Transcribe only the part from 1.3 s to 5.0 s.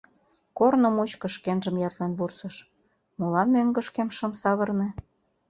шкенжым ятлен вурсыш: «Молан мӧҥгышкем шым савырне.